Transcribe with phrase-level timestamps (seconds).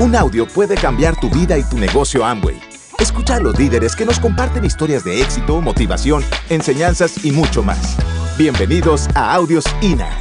[0.00, 2.56] Un audio puede cambiar tu vida y tu negocio Amway.
[3.00, 7.96] Escucha a los líderes que nos comparten historias de éxito, motivación, enseñanzas y mucho más.
[8.38, 10.16] Bienvenidos a Audios INA.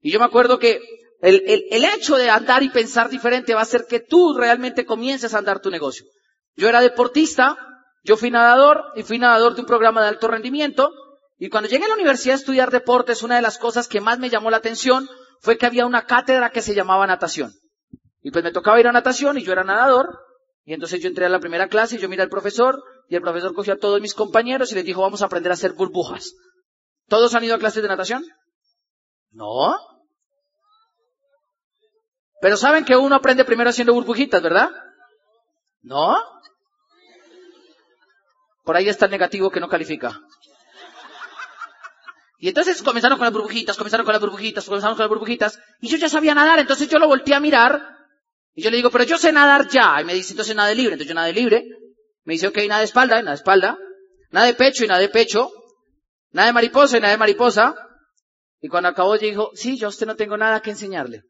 [0.00, 0.80] Y yo me acuerdo que
[1.20, 4.84] el, el, el, hecho de andar y pensar diferente va a hacer que tú realmente
[4.84, 6.04] comiences a andar tu negocio.
[6.56, 7.56] Yo era deportista,
[8.02, 10.90] yo fui nadador y fui nadador de un programa de alto rendimiento
[11.42, 14.16] y cuando llegué a la universidad a estudiar deportes, una de las cosas que más
[14.20, 15.08] me llamó la atención
[15.40, 17.52] fue que había una cátedra que se llamaba natación.
[18.20, 20.20] Y pues me tocaba ir a natación y yo era nadador.
[20.64, 23.22] Y entonces yo entré a la primera clase y yo miré al profesor y el
[23.22, 26.32] profesor cogió a todos mis compañeros y les dijo, vamos a aprender a hacer burbujas.
[27.08, 28.24] ¿Todos han ido a clases de natación?
[29.32, 29.74] No.
[32.40, 34.70] Pero saben que uno aprende primero haciendo burbujitas, ¿verdad?
[35.80, 36.16] No.
[38.62, 40.20] Por ahí está el negativo que no califica.
[42.42, 45.86] Y entonces comenzaron con las burbujitas, comenzaron con las burbujitas, comenzaron con las burbujitas, y
[45.86, 47.80] yo ya sabía nadar, entonces yo lo volteé a mirar,
[48.52, 50.74] y yo le digo, pero yo sé nadar ya, y me dice, entonces nada de
[50.74, 51.64] libre, entonces yo nada de libre,
[52.24, 53.78] me dice, ok, nada de espalda, y nada de espalda,
[54.32, 55.52] nada de pecho y nada de pecho,
[56.32, 57.76] nada de mariposa y nada de mariposa,
[58.60, 61.22] y cuando acabó yo dijo, sí, yo a usted no tengo nada que enseñarle,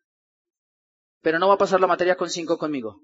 [1.20, 3.02] pero no va a pasar la materia con cinco conmigo.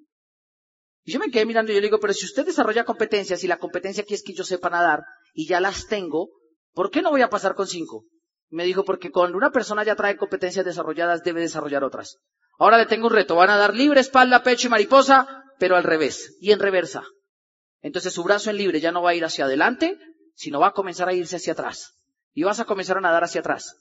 [1.05, 3.49] Y yo me quedé mirando y yo le digo, pero si usted desarrolla competencias y
[3.49, 5.03] la competencia aquí es que yo sepa nadar
[5.35, 6.31] y ya las tengo,
[6.79, 8.05] ¿Por qué no voy a pasar con cinco?
[8.51, 12.19] Me dijo, porque cuando una persona ya trae competencias desarrolladas, debe desarrollar otras.
[12.57, 13.35] Ahora le tengo un reto.
[13.35, 17.03] Van a dar libre, espalda, pecho y mariposa, pero al revés y en reversa.
[17.81, 19.99] Entonces su brazo en libre ya no va a ir hacia adelante,
[20.37, 21.97] sino va a comenzar a irse hacia atrás.
[22.33, 23.75] Y vas a comenzar a nadar hacia atrás.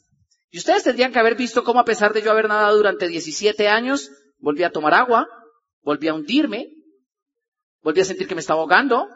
[0.49, 3.67] Y ustedes tendrían que haber visto cómo a pesar de yo haber nadado durante 17
[3.67, 4.09] años,
[4.39, 5.27] volví a tomar agua,
[5.83, 6.65] volví a hundirme,
[7.83, 9.07] volví a sentir que me estaba ahogando,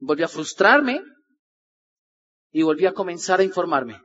[0.00, 1.00] volví a frustrarme,
[2.52, 4.00] y volví a comenzar a informarme.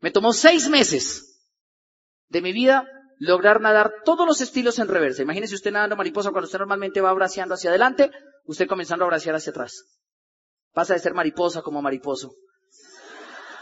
[0.00, 1.40] Me tomó seis meses
[2.28, 2.86] de mi vida
[3.18, 5.22] lograr nadar todos los estilos en reversa.
[5.22, 8.10] Imagínese usted nadando mariposa cuando usted normalmente va braceando hacia adelante,
[8.44, 9.84] usted comenzando a bracear hacia atrás.
[10.72, 12.32] Pasa de ser mariposa como mariposo.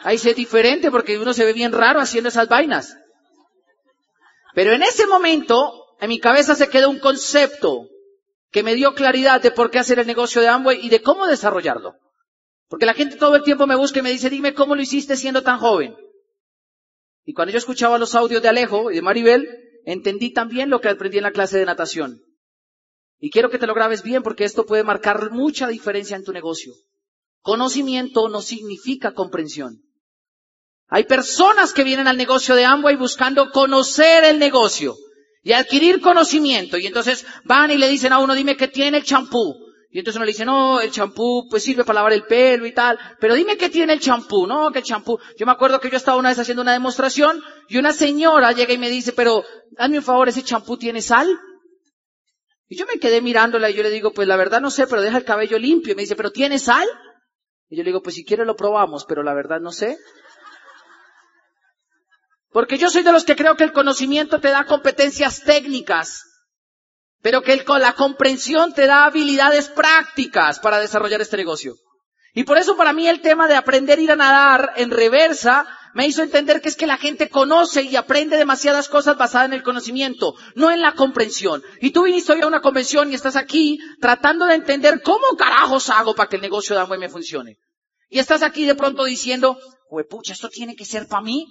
[0.05, 2.97] Ahí se es diferente porque uno se ve bien raro haciendo esas vainas.
[4.55, 7.89] Pero en ese momento, en mi cabeza se quedó un concepto
[8.51, 11.27] que me dio claridad de por qué hacer el negocio de Amway y de cómo
[11.27, 11.97] desarrollarlo.
[12.69, 15.17] Porque la gente todo el tiempo me busca y me dice, dime cómo lo hiciste
[15.17, 15.97] siendo tan joven.
[17.25, 19.49] Y cuando yo escuchaba los audios de Alejo y de Maribel,
[19.85, 22.23] entendí también lo que aprendí en la clase de natación.
[23.19, 26.33] Y quiero que te lo grabes bien porque esto puede marcar mucha diferencia en tu
[26.33, 26.75] negocio.
[27.41, 29.83] Conocimiento no significa comprensión.
[30.89, 34.97] Hay personas que vienen al negocio de Amway buscando conocer el negocio
[35.43, 36.79] y adquirir conocimiento.
[36.79, 39.68] Y entonces van y le dicen a uno, dime qué tiene el champú.
[39.91, 42.73] Y entonces uno le dice, no, el champú pues sirve para lavar el pelo y
[42.73, 42.99] tal.
[43.19, 44.71] Pero dime qué tiene el champú, ¿no?
[44.71, 45.19] Que el champú.
[45.39, 48.75] Yo me acuerdo que yo estaba una vez haciendo una demostración y una señora llega
[48.75, 51.27] y me dice, pero dame un favor, ¿ese champú tiene sal?
[52.69, 55.01] Y yo me quedé mirándola y yo le digo, pues la verdad no sé, pero
[55.01, 55.95] deja el cabello limpio.
[55.95, 56.87] Y me dice, ¿pero tiene sal?
[57.71, 59.97] Y yo le digo, pues si quiere lo probamos, pero la verdad no sé.
[62.51, 66.28] Porque yo soy de los que creo que el conocimiento te da competencias técnicas
[67.23, 71.75] pero que con la comprensión te da habilidades prácticas para desarrollar este negocio.
[72.35, 75.67] Y por eso para mí el tema de aprender a ir a nadar en reversa
[75.95, 79.55] me hizo entender que es que la gente conoce y aprende demasiadas cosas basadas en
[79.55, 81.63] el conocimiento, no en la comprensión.
[81.81, 85.91] Y tú viniste hoy a una convención y estás aquí tratando de entender cómo carajos
[85.91, 87.57] hago para que el negocio de Amway me funcione.
[88.09, 89.59] Y estás aquí de pronto diciendo,
[90.09, 91.47] pucha, esto tiene que ser para mí.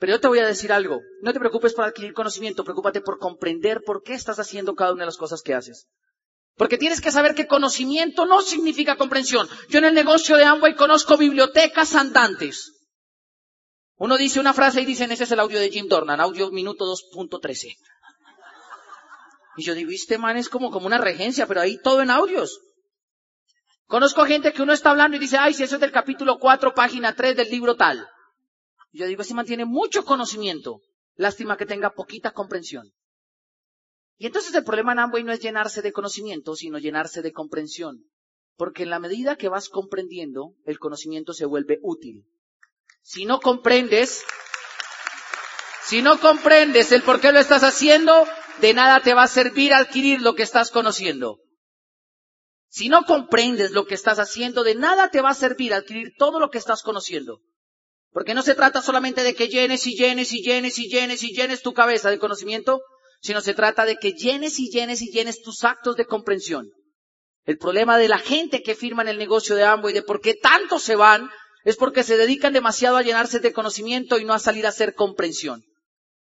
[0.00, 1.02] Pero yo te voy a decir algo.
[1.20, 5.02] No te preocupes por adquirir conocimiento, preocúpate por comprender por qué estás haciendo cada una
[5.02, 5.86] de las cosas que haces.
[6.56, 9.46] Porque tienes que saber que conocimiento no significa comprensión.
[9.68, 12.72] Yo en el negocio de Amway conozco bibliotecas andantes.
[13.96, 16.86] Uno dice una frase y dicen, ese es el audio de Jim Dornan, audio minuto
[16.86, 17.76] 2.13.
[19.58, 22.58] Y yo digo, este man es como, como una regencia, pero ahí todo en audios.
[23.86, 26.72] Conozco gente que uno está hablando y dice, ay, si eso es del capítulo 4,
[26.72, 28.08] página 3 del libro tal.
[28.92, 30.80] Yo digo, si mantiene mucho conocimiento.
[31.16, 32.92] Lástima que tenga poquita comprensión.
[34.16, 38.04] Y entonces el problema en Amway no es llenarse de conocimiento, sino llenarse de comprensión.
[38.56, 42.24] Porque en la medida que vas comprendiendo, el conocimiento se vuelve útil.
[43.02, 44.22] Si no comprendes,
[45.84, 48.26] si no comprendes el por qué lo estás haciendo,
[48.60, 51.40] de nada te va a servir adquirir lo que estás conociendo.
[52.68, 56.38] Si no comprendes lo que estás haciendo, de nada te va a servir adquirir todo
[56.38, 57.40] lo que estás conociendo.
[58.12, 61.32] Porque no se trata solamente de que llenes y llenes y llenes y llenes y
[61.32, 62.80] llenes tu cabeza de conocimiento,
[63.20, 66.70] sino se trata de que llenes y llenes y llenes tus actos de comprensión.
[67.44, 70.34] El problema de la gente que firma en el negocio de Amway, de por qué
[70.34, 71.30] tanto se van,
[71.64, 74.94] es porque se dedican demasiado a llenarse de conocimiento y no a salir a hacer
[74.94, 75.62] comprensión.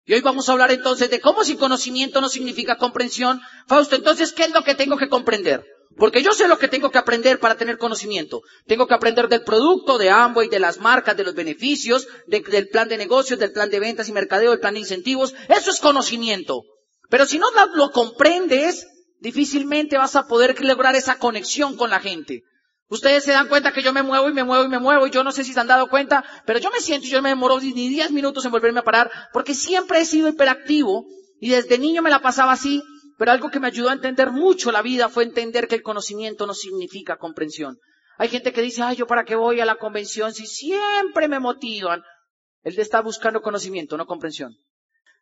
[0.06, 3.40] Y hoy vamos a hablar entonces de cómo si conocimiento no significa comprensión.
[3.66, 5.64] Fausto, entonces, ¿qué es lo que tengo que comprender?
[5.96, 8.43] Porque yo sé lo que tengo que aprender para tener conocimiento.
[8.67, 12.88] Tengo que aprender del producto, de Amway, de las marcas, de los beneficios, del plan
[12.88, 15.35] de negocios, del plan de ventas y mercadeo, del plan de incentivos.
[15.49, 16.62] Eso es conocimiento.
[17.11, 18.87] Pero si no lo comprendes,
[19.20, 22.43] difícilmente vas a poder lograr esa conexión con la gente.
[22.88, 25.11] Ustedes se dan cuenta que yo me muevo y me muevo y me muevo y
[25.11, 27.31] yo no sé si se han dado cuenta, pero yo me siento y yo me
[27.31, 31.06] demoro ni 10 minutos en volverme a parar porque siempre he sido hiperactivo
[31.40, 32.82] y desde niño me la pasaba así,
[33.25, 36.47] pero algo que me ayudó a entender mucho la vida fue entender que el conocimiento
[36.47, 37.79] no significa comprensión.
[38.19, 41.41] Hay gente que dice, ay, yo para qué voy a la convención si siempre me
[41.41, 42.03] motivan.
[42.65, 44.55] Él está buscando conocimiento, no comprensión.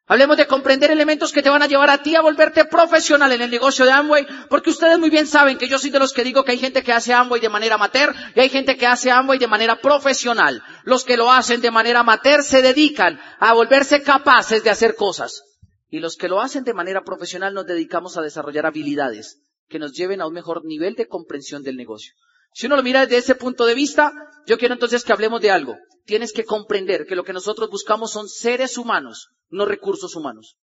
[0.08, 3.40] Hablemos de comprender elementos que te van a llevar a ti a volverte profesional en
[3.40, 6.24] el negocio de Amway, porque ustedes muy bien saben que yo soy de los que
[6.24, 9.12] digo que hay gente que hace Amway de manera amateur y hay gente que hace
[9.12, 10.60] Amway de manera profesional.
[10.82, 15.44] Los que lo hacen de manera amateur se dedican a volverse capaces de hacer cosas.
[15.92, 19.92] Y los que lo hacen de manera profesional nos dedicamos a desarrollar habilidades que nos
[19.92, 22.14] lleven a un mejor nivel de comprensión del negocio.
[22.54, 24.10] Si uno lo mira desde ese punto de vista,
[24.46, 25.76] yo quiero entonces que hablemos de algo.
[26.06, 30.56] Tienes que comprender que lo que nosotros buscamos son seres humanos, no recursos humanos.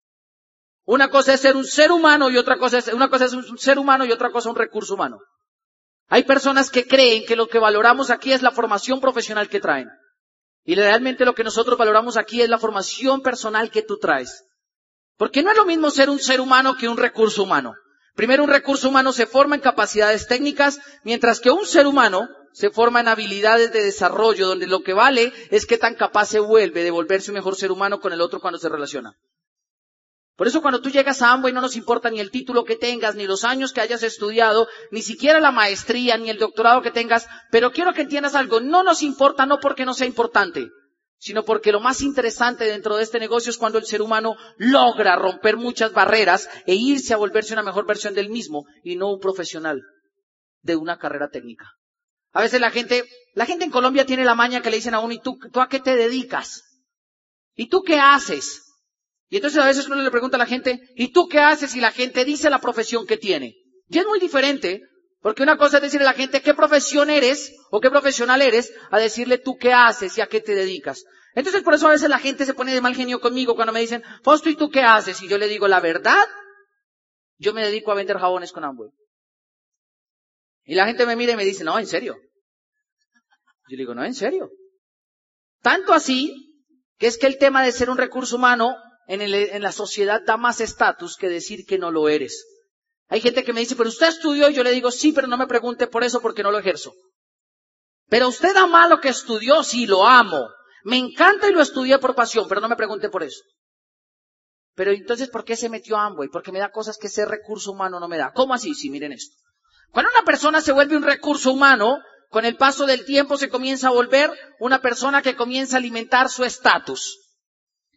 [0.83, 3.59] Una cosa es ser un ser humano y otra cosa es, una cosa es un
[3.59, 5.19] ser humano y otra cosa un recurso humano.
[6.07, 9.89] Hay personas que creen que lo que valoramos aquí es la formación profesional que traen.
[10.63, 14.48] Y realmente lo que nosotros valoramos aquí es la formación personal que tú traes.
[15.19, 17.75] Porque no es lo mismo ser un ser humano que un recurso humano.
[18.15, 22.69] Primero, un recurso humano se forma en capacidades técnicas, mientras que un ser humano se
[22.69, 26.83] forma en habilidades de desarrollo, donde lo que vale es qué tan capaz se vuelve
[26.83, 29.13] de volverse un mejor ser humano con el otro cuando se relaciona.
[30.37, 33.15] Por eso cuando tú llegas a Amway no nos importa ni el título que tengas,
[33.15, 37.27] ni los años que hayas estudiado, ni siquiera la maestría, ni el doctorado que tengas,
[37.51, 40.69] pero quiero que entiendas algo, no nos importa no porque no sea importante,
[41.19, 45.17] sino porque lo más interesante dentro de este negocio es cuando el ser humano logra
[45.17, 49.19] romper muchas barreras e irse a volverse una mejor versión del mismo y no un
[49.19, 49.81] profesional
[50.61, 51.65] de una carrera técnica.
[52.31, 55.01] A veces la gente, la gente en Colombia tiene la maña que le dicen a
[55.01, 56.63] uno, ¿y tú, a qué te dedicas?
[57.53, 58.65] ¿Y tú qué haces?
[59.27, 61.75] Y entonces a veces uno le pregunta a la gente, ¿y tú qué haces?
[61.75, 63.55] Y la gente dice la profesión que tiene.
[63.89, 64.83] Y es muy diferente,
[65.21, 68.73] porque una cosa es decirle a la gente qué profesión eres o qué profesional eres,
[68.89, 71.03] a decirle tú qué haces y a qué te dedicas.
[71.35, 73.81] Entonces por eso a veces la gente se pone de mal genio conmigo cuando me
[73.81, 75.21] dicen, Fausto, ¿y tú qué haces?
[75.21, 76.25] Y yo le digo, la verdad,
[77.37, 78.89] yo me dedico a vender jabones con Amway.
[80.63, 82.15] Y la gente me mira y me dice, no, en serio.
[83.67, 84.49] Yo le digo, no, en serio.
[85.61, 86.63] Tanto así
[86.97, 88.75] que es que el tema de ser un recurso humano
[89.07, 92.45] en, en la sociedad da más estatus que decir que no lo eres.
[93.09, 95.35] Hay gente que me dice, pero usted estudió y yo le digo, sí, pero no
[95.35, 96.93] me pregunte por eso porque no lo ejerzo.
[98.07, 100.47] Pero usted ama lo que estudió, sí, lo amo.
[100.83, 103.41] Me encanta y lo estudié por pasión, pero no me pregunte por eso.
[104.75, 106.29] Pero entonces, ¿por qué se metió a Amway?
[106.29, 108.31] Porque me da cosas que ese recurso humano no me da.
[108.31, 108.73] ¿Cómo así?
[108.75, 109.35] Sí, miren esto.
[109.91, 111.97] Cuando una persona se vuelve un recurso humano,
[112.29, 116.29] con el paso del tiempo se comienza a volver una persona que comienza a alimentar
[116.29, 117.17] su estatus.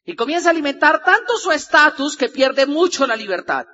[0.04, 3.66] Y comienza a alimentar tanto su estatus que pierde mucho la libertad.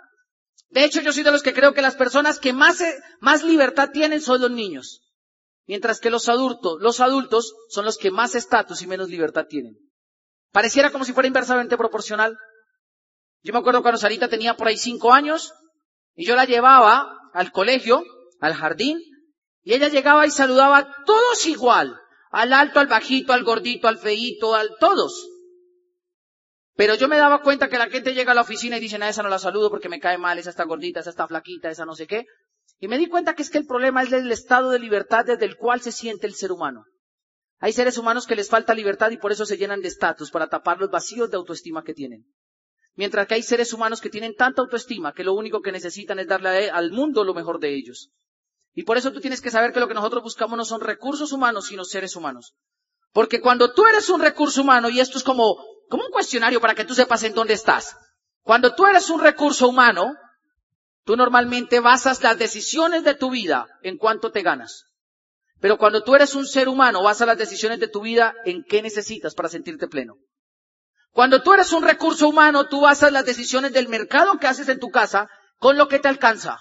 [0.71, 2.83] De hecho, yo soy de los que creo que las personas que más,
[3.21, 5.01] más libertad tienen son los niños.
[5.67, 9.77] Mientras que los adultos, los adultos son los que más estatus y menos libertad tienen.
[10.53, 12.37] Pareciera como si fuera inversamente proporcional.
[13.43, 15.53] Yo me acuerdo cuando Sarita tenía por ahí cinco años
[16.15, 18.03] y yo la llevaba al colegio,
[18.41, 18.99] al jardín,
[19.63, 21.95] y ella llegaba y saludaba a todos igual,
[22.31, 25.29] al alto, al bajito, al gordito, al feíto, al todos.
[26.79, 29.09] Pero yo me daba cuenta que la gente llega a la oficina y dice, a
[29.09, 31.85] esa no la saludo porque me cae mal, esa está gordita, esa está flaquita, esa
[31.85, 32.25] no sé qué.
[32.79, 35.45] Y me di cuenta que es que el problema es el estado de libertad desde
[35.45, 36.85] el cual se siente el ser humano.
[37.59, 40.47] Hay seres humanos que les falta libertad y por eso se llenan de estatus para
[40.47, 42.27] tapar los vacíos de autoestima que tienen.
[42.95, 46.29] Mientras que hay seres humanos que tienen tanta autoestima que lo único que necesitan es
[46.29, 48.13] darle al mundo lo mejor de ellos.
[48.73, 51.33] Y por eso tú tienes que saber que lo que nosotros buscamos no son recursos
[51.33, 52.55] humanos, sino seres humanos.
[53.13, 55.57] Porque cuando tú eres un recurso humano, y esto es como,
[55.89, 57.97] como un cuestionario para que tú sepas en dónde estás.
[58.43, 60.15] Cuando tú eres un recurso humano,
[61.05, 64.85] tú normalmente basas las decisiones de tu vida en cuánto te ganas.
[65.61, 68.81] Pero cuando tú eres un ser humano, basas las decisiones de tu vida en qué
[68.83, 70.17] necesitas para sentirte pleno.
[71.11, 74.79] Cuando tú eres un recurso humano, tú basas las decisiones del mercado que haces en
[74.79, 75.29] tu casa
[75.59, 76.61] con lo que te alcanza.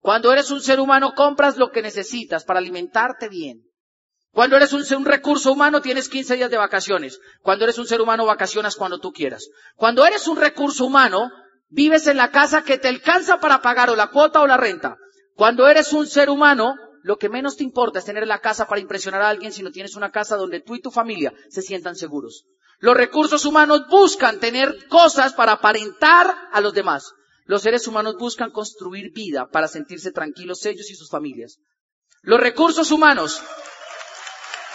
[0.00, 3.62] Cuando eres un ser humano, compras lo que necesitas para alimentarte bien.
[4.34, 7.20] Cuando eres un, recurso humano, tienes 15 días de vacaciones.
[7.40, 9.48] Cuando eres un ser humano, vacacionas cuando tú quieras.
[9.76, 11.30] Cuando eres un recurso humano,
[11.68, 14.96] vives en la casa que te alcanza para pagar o la cuota o la renta.
[15.36, 16.74] Cuando eres un ser humano,
[17.04, 19.94] lo que menos te importa es tener la casa para impresionar a alguien, sino tienes
[19.94, 22.44] una casa donde tú y tu familia se sientan seguros.
[22.80, 27.12] Los recursos humanos buscan tener cosas para aparentar a los demás.
[27.44, 31.58] Los seres humanos buscan construir vida para sentirse tranquilos ellos y sus familias.
[32.22, 33.42] Los recursos humanos,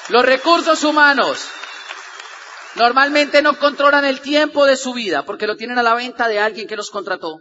[0.10, 1.48] los recursos humanos
[2.75, 6.39] normalmente no controlan el tiempo de su vida porque lo tienen a la venta de
[6.39, 7.39] alguien que los contrató.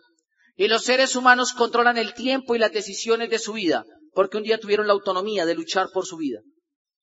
[0.56, 4.42] Y los seres humanos controlan el tiempo y las decisiones de su vida porque un
[4.42, 6.40] día tuvieron la autonomía de luchar por su vida.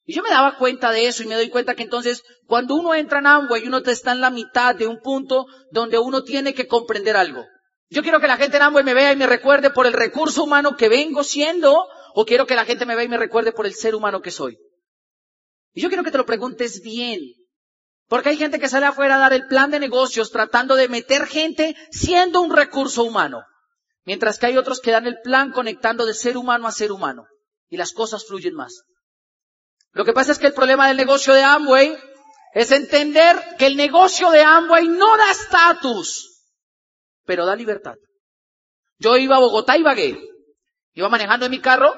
[0.03, 2.93] Y yo me daba cuenta de eso y me doy cuenta que entonces cuando uno
[2.93, 6.67] entra en Amway uno está en la mitad de un punto donde uno tiene que
[6.67, 7.43] comprender algo.
[7.89, 10.43] Yo quiero que la gente en Amway me vea y me recuerde por el recurso
[10.43, 13.65] humano que vengo siendo, o quiero que la gente me vea y me recuerde por
[13.65, 14.57] el ser humano que soy.
[15.75, 17.19] Y yo quiero que te lo preguntes bien.
[18.07, 21.27] Porque hay gente que sale afuera a dar el plan de negocios tratando de meter
[21.27, 23.43] gente siendo un recurso humano.
[24.05, 27.27] Mientras que hay otros que dan el plan conectando de ser humano a ser humano.
[27.69, 28.81] Y las cosas fluyen más.
[29.91, 31.95] Lo que pasa es que el problema del negocio de Amway
[32.55, 36.31] es entender que el negocio de Amway no da estatus
[37.25, 37.95] pero da libertad.
[38.97, 40.17] Yo iba a Bogotá y vagué.
[40.93, 41.93] Iba manejando en mi carro,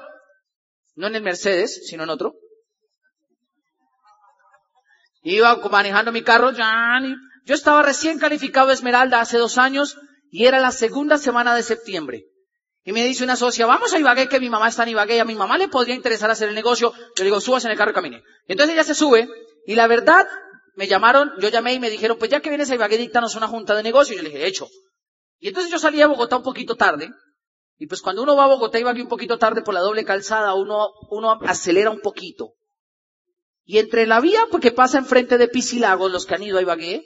[0.96, 2.34] no en el Mercedes, sino en otro.
[5.30, 9.98] Iba manejando mi carro, yo estaba recién calificado de Esmeralda hace dos años
[10.32, 12.24] y era la segunda semana de septiembre.
[12.86, 15.26] Y me dice una socia, vamos a Ibagué, que mi mamá está en Ibagué, a
[15.26, 16.94] mi mamá le podría interesar hacer el negocio.
[16.94, 18.24] Yo le digo, subas en el carro y camine.
[18.48, 19.28] Y entonces ella se sube,
[19.66, 20.26] y la verdad,
[20.76, 23.50] me llamaron, yo llamé y me dijeron, pues ya que vienes a Ibagué, dictanos una
[23.50, 24.14] junta de negocio.
[24.14, 24.70] Y yo le dije, hecho.
[25.40, 27.10] Y entonces yo salí a Bogotá un poquito tarde,
[27.78, 29.82] y pues cuando uno va a Bogotá y va aquí un poquito tarde por la
[29.82, 32.54] doble calzada, uno, uno acelera un poquito.
[33.70, 36.62] Y entre la vía pues, que pasa enfrente de Pisilagos, los que han ido a
[36.62, 37.04] Ibagué,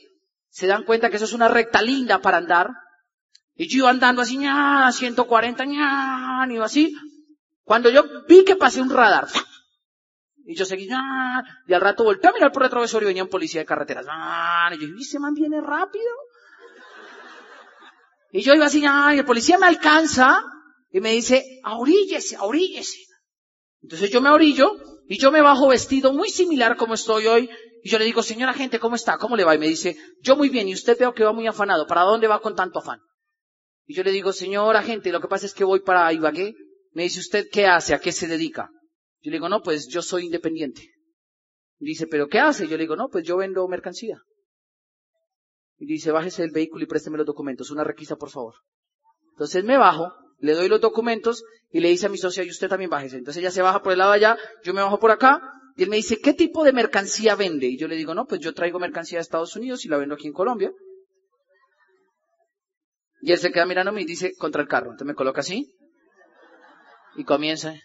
[0.50, 2.70] se dan cuenta que eso es una recta linda para andar.
[3.56, 6.96] Y yo andando así, ña, 140, ña, iba así.
[7.63, 9.27] Cuando yo vi que pasé un radar,
[10.46, 13.24] y yo seguí, ña, y al rato volteé a mirar por el retrovisor y venía
[13.24, 16.12] un policía de carreteras, y yo, ¿y ese man viene rápido?
[18.32, 20.44] Y yo iba así, y el policía me alcanza
[20.91, 23.00] y me dice, ahoríllese, ahoríllese.
[23.82, 27.50] Entonces yo me orillo y yo me bajo vestido muy similar como estoy hoy.
[27.84, 29.18] Y yo le digo, señora gente, ¿cómo está?
[29.18, 29.53] ¿Cómo le va?
[29.53, 30.70] Y me dice, yo muy bien.
[30.70, 31.86] Y usted veo que va muy afanado.
[31.86, 33.01] ¿Para dónde va con tanto afán?
[33.86, 36.56] Y yo le digo, señora gente, lo que pasa es que voy para Ibagué.
[36.94, 37.94] Me dice, ¿usted qué hace?
[37.94, 38.70] ¿A qué se dedica?
[39.20, 40.94] Yo le digo, no, pues yo soy independiente.
[41.80, 42.70] Y dice, ¿pero qué hace?
[42.70, 44.18] Yo le digo, no, pues yo vendo mercancía.
[45.77, 47.70] Y dice, bájese del vehículo y présteme los documentos.
[47.70, 48.53] Una requisa, por favor.
[49.32, 52.67] Entonces me bajo, le doy los documentos y le dice a mi socia, y usted
[52.67, 53.17] también bájese.
[53.17, 55.41] Entonces ella se baja por el lado de allá, yo me bajo por acá,
[55.75, 57.67] y él me dice, ¿qué tipo de mercancía vende?
[57.67, 60.15] Y yo le digo, no, pues yo traigo mercancía de Estados Unidos y la vendo
[60.15, 60.71] aquí en Colombia.
[63.21, 64.88] Y él se queda mirándome y dice, contra el carro.
[64.91, 65.75] Entonces me coloca así.
[67.15, 67.75] Y comienza.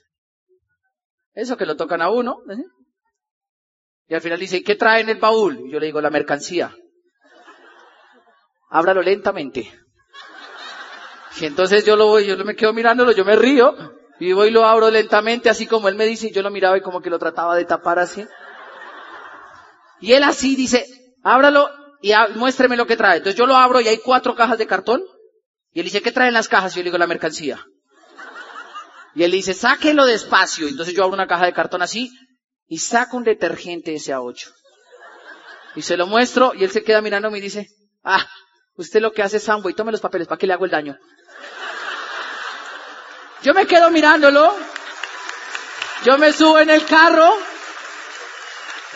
[1.34, 2.38] Eso que lo tocan a uno.
[2.50, 2.64] ¿eh?
[4.08, 5.60] Y al final dice, ¿qué trae en el baúl?
[5.66, 6.74] Y yo le digo, la mercancía
[8.70, 9.72] ábralo lentamente.
[11.40, 13.74] Y entonces yo lo voy, yo me quedo mirándolo, yo me río,
[14.18, 16.78] y voy y lo abro lentamente, así como él me dice, y yo lo miraba
[16.78, 18.26] y como que lo trataba de tapar así.
[20.00, 20.86] Y él así dice,
[21.22, 23.18] ábralo y muéstreme lo que trae.
[23.18, 25.02] Entonces yo lo abro y hay cuatro cajas de cartón.
[25.72, 26.72] Y él dice, ¿qué traen las cajas?
[26.72, 27.62] Y yo le digo, la mercancía.
[29.14, 30.68] Y él dice, sáquelo despacio.
[30.68, 32.10] Entonces yo abro una caja de cartón así
[32.66, 34.52] y saco un detergente SA8.
[35.74, 37.68] Y se lo muestro y él se queda mirándome y dice,
[38.02, 38.26] ah,
[38.76, 40.98] Usted lo que hace es y tome los papeles, ¿para qué le hago el daño?
[43.46, 44.56] Yo me quedo mirándolo.
[46.04, 47.32] Yo me subo en el carro.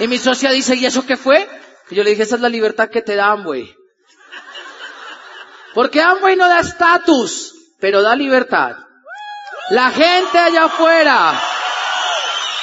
[0.01, 1.49] Y mi socia dice, ¿y eso qué fue?
[1.89, 3.73] Y yo le dije, esa es la libertad que te da Amway.
[5.73, 8.75] Porque Amway no da estatus, pero da libertad.
[9.71, 11.41] La gente allá afuera,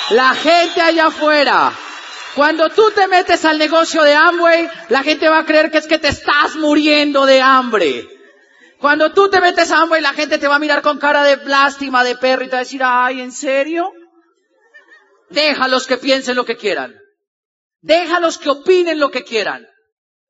[0.10, 1.72] la gente allá afuera
[2.36, 5.88] cuando tú te metes al negocio de Amway, la gente va a creer que es
[5.88, 8.17] que te estás muriendo de hambre.
[8.80, 11.38] Cuando tú te metes a Amway, la gente te va a mirar con cara de
[11.46, 13.92] lástima, de perro y te va a decir, ay, ¿en serio?
[15.30, 16.96] Déjalos que piensen lo que quieran.
[17.82, 19.68] Déjalos que opinen lo que quieran.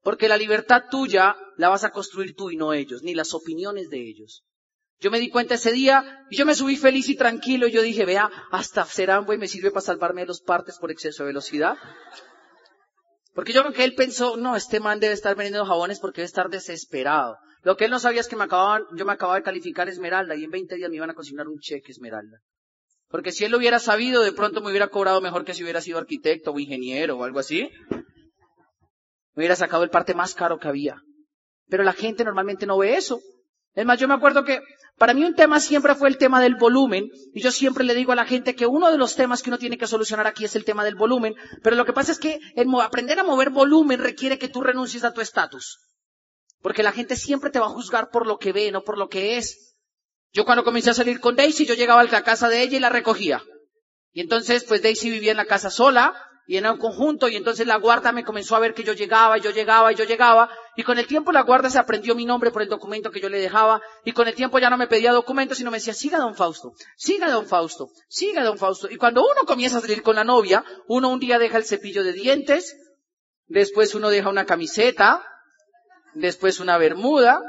[0.02, 3.90] Porque la libertad tuya la vas a construir tú y no ellos, ni las opiniones
[3.90, 4.46] de ellos.
[5.00, 7.82] Yo me di cuenta ese día y yo me subí feliz y tranquilo y yo
[7.82, 11.28] dije, vea, hasta ser y me sirve para salvarme de los partes por exceso de
[11.28, 11.78] velocidad.
[13.34, 16.28] Porque yo creo que él pensó, no, este man debe estar vendiendo jabones porque debe
[16.28, 17.38] estar desesperado.
[17.68, 20.38] Lo que él no sabía es que me acababan, yo me acababa de calificar Esmeralda
[20.38, 22.38] y en 20 días me iban a consignar un cheque Esmeralda.
[23.10, 25.82] Porque si él lo hubiera sabido, de pronto me hubiera cobrado mejor que si hubiera
[25.82, 27.70] sido arquitecto o ingeniero o algo así.
[27.90, 31.02] Me hubiera sacado el parte más caro que había.
[31.68, 33.20] Pero la gente normalmente no ve eso.
[33.74, 34.62] Es más, yo me acuerdo que
[34.98, 38.14] para mí un tema siempre fue el tema del volumen, y yo siempre le digo
[38.14, 40.56] a la gente que uno de los temas que uno tiene que solucionar aquí es
[40.56, 42.40] el tema del volumen, pero lo que pasa es que
[42.82, 45.82] aprender a mover volumen requiere que tú renuncies a tu estatus.
[46.68, 49.08] Porque la gente siempre te va a juzgar por lo que ve, no por lo
[49.08, 49.78] que es.
[50.34, 52.82] Yo cuando comencé a salir con Daisy, yo llegaba a la casa de ella y
[52.82, 53.42] la recogía.
[54.12, 56.14] Y entonces, pues Daisy vivía en la casa sola,
[56.46, 59.38] y en un conjunto y entonces la guarda me comenzó a ver que yo llegaba
[59.38, 62.26] y yo llegaba y yo llegaba y con el tiempo la guarda se aprendió mi
[62.26, 64.88] nombre por el documento que yo le dejaba y con el tiempo ya no me
[64.88, 68.98] pedía documentos sino me decía siga don Fausto, siga don Fausto, siga don Fausto y
[68.98, 72.12] cuando uno comienza a salir con la novia uno un día deja el cepillo de
[72.12, 72.78] dientes
[73.48, 75.26] después uno deja una camiseta
[76.20, 77.42] después una bermuda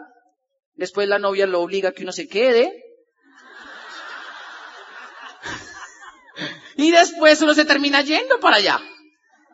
[0.74, 2.84] después la novia lo obliga a que uno se quede
[6.78, 8.80] Y después uno se termina yendo para allá.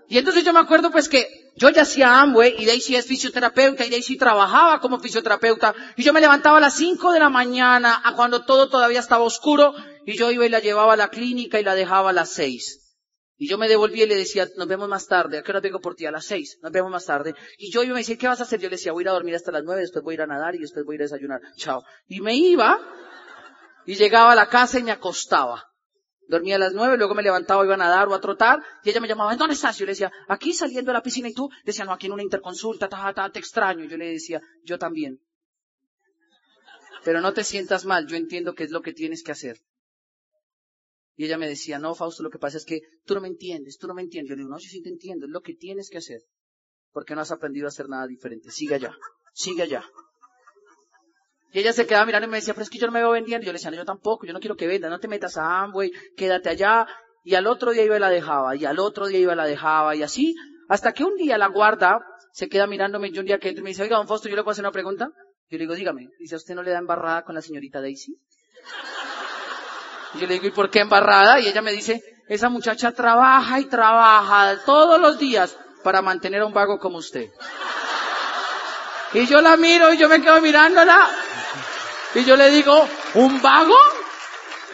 [0.09, 3.87] Y entonces yo me acuerdo pues que yo ya hacía Amway y Daisy es fisioterapeuta
[3.87, 7.99] y Daisy trabajaba como fisioterapeuta y yo me levantaba a las 5 de la mañana
[8.05, 9.73] a cuando todo todavía estaba oscuro
[10.05, 12.84] y yo iba y la llevaba a la clínica y la dejaba a las 6.
[13.37, 15.81] Y yo me devolvía y le decía, nos vemos más tarde, ¿a qué hora vengo
[15.81, 16.07] por ti?
[16.07, 17.35] A las 6, nos vemos más tarde.
[17.59, 18.61] Y yo iba me decía, ¿qué vas a hacer?
[18.61, 20.23] Yo le decía, voy a ir a dormir hasta las 9, después voy a ir
[20.23, 21.41] a nadar y después voy a ir a desayunar.
[21.57, 21.83] Chao.
[22.07, 22.79] Y me iba
[23.87, 25.65] y llegaba a la casa y me acostaba.
[26.27, 29.01] Dormía a las nueve, luego me levantaba, iba a nadar o a trotar, y ella
[29.01, 29.77] me llamaba, ¿dónde estás?
[29.77, 32.23] Yo le decía, aquí saliendo de la piscina, y tú, decía, no, aquí en una
[32.23, 33.85] interconsulta, ta, ta, te extraño.
[33.85, 35.21] Yo le decía, yo también.
[37.05, 39.59] Pero no te sientas mal, yo entiendo qué es lo que tienes que hacer.
[41.17, 43.79] Y ella me decía, no, Fausto, lo que pasa es que tú no me entiendes,
[43.79, 44.31] tú no me entiendes.
[44.31, 46.23] Yo le digo, no, yo sí te entiendo, es lo que tienes que hacer.
[46.91, 48.51] Porque no has aprendido a hacer nada diferente.
[48.51, 48.97] Sigue allá,
[49.33, 49.85] sigue allá.
[51.53, 53.13] Y ella se quedaba mirando y me decía, pero es que yo no me veo
[53.13, 53.47] vendiendo.
[53.47, 55.63] Yo le decía, no, yo tampoco, yo no quiero que venda, no te metas a
[55.63, 56.87] Amway, quédate allá.
[57.23, 59.47] Y al otro día iba y la dejaba, y al otro día iba y la
[59.47, 60.35] dejaba, y así,
[60.69, 63.65] hasta que un día la guarda se queda mirándome, y un día que entra y
[63.65, 65.11] me dice, oiga, don Foster, ¿yo le puedo hacer una pregunta?
[65.49, 68.19] Yo le digo, dígame, dice, ¿a usted no le da embarrada con la señorita Daisy?
[70.15, 71.41] Y yo le digo, ¿y por qué embarrada?
[71.41, 76.47] Y ella me dice, esa muchacha trabaja y trabaja todos los días para mantener a
[76.47, 77.31] un vago como usted.
[79.13, 81.09] Y yo la miro y yo me quedo mirándola
[82.15, 83.77] y yo le digo, ¿un vago?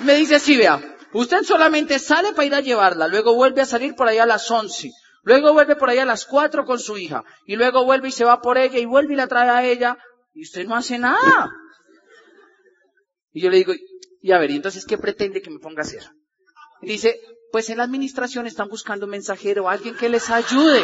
[0.00, 0.80] Me dice, sí, vea,
[1.12, 4.50] usted solamente sale para ir a llevarla, luego vuelve a salir por allá a las
[4.50, 4.90] once,
[5.22, 8.24] luego vuelve por allá a las cuatro con su hija, y luego vuelve y se
[8.24, 9.96] va por ella, y vuelve y la trae a ella,
[10.34, 11.50] y usted no hace nada.
[13.32, 13.72] Y yo le digo,
[14.20, 16.02] y a ver, ¿y entonces qué pretende que me ponga a hacer?
[16.82, 17.20] Dice,
[17.52, 20.82] pues en la administración están buscando un mensajero, alguien que les ayude.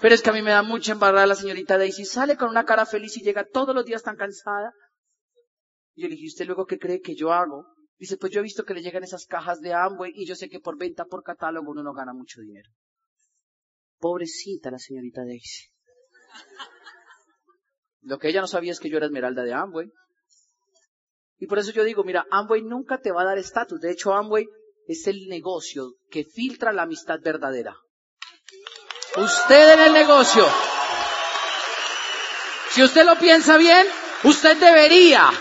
[0.00, 2.64] Pero es que a mí me da mucha embarrada la señorita Daisy, sale con una
[2.64, 4.72] cara feliz y llega todos los días tan cansada.
[5.94, 7.66] Y yo le dije, ¿usted luego qué cree que yo hago?
[7.98, 10.48] Dice, pues yo he visto que le llegan esas cajas de Amway y yo sé
[10.48, 12.68] que por venta por catálogo uno no gana mucho dinero.
[13.98, 15.68] Pobrecita la señorita Daisy.
[18.00, 19.92] Lo que ella no sabía es que yo era esmeralda de Amway.
[21.42, 23.80] Y por eso yo digo, mira, Amway nunca te va a dar estatus.
[23.80, 24.46] De hecho, Amway
[24.86, 27.74] es el negocio que filtra la amistad verdadera.
[29.16, 30.46] Usted en el negocio.
[32.70, 33.88] Si usted lo piensa bien,
[34.22, 35.32] usted debería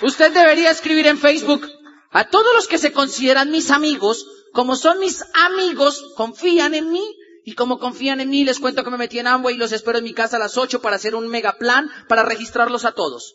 [0.00, 1.68] Usted debería escribir en Facebook
[2.10, 7.04] a todos los que se consideran mis amigos, como son mis amigos, confían en mí,
[7.44, 9.98] y como confían en mí, les cuento que me metí en Amway y los espero
[9.98, 13.34] en mi casa a las 8 para hacer un mega plan para registrarlos a todos.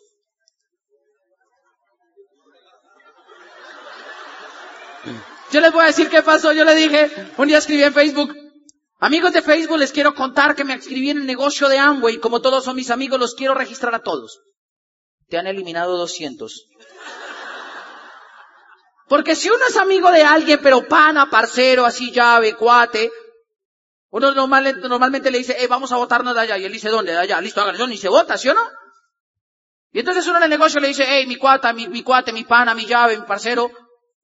[5.50, 6.52] Yo les voy a decir qué pasó.
[6.52, 8.34] Yo le dije, un día escribí en Facebook,
[8.98, 12.18] amigos de Facebook, les quiero contar que me escribí en el negocio de Amway.
[12.18, 14.40] Como todos son mis amigos, los quiero registrar a todos
[15.30, 16.66] te han eliminado 200.
[19.08, 23.10] Porque si uno es amigo de alguien, pero pana, parcero, así llave, cuate,
[24.10, 26.58] uno normalmente, le dice, eh, vamos a votarnos de allá.
[26.58, 27.12] Y él dice, ¿dónde?
[27.12, 27.40] De allá.
[27.40, 27.86] Listo, háganlo.
[27.86, 28.68] Ni se vota, ¿sí o no?
[29.92, 32.44] Y entonces uno en el negocio le dice, hey, mi cuata, mi, mi cuate, mi
[32.44, 33.70] pana, mi llave, mi parcero,